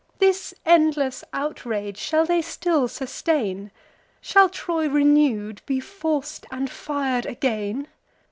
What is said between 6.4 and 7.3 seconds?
and fir'd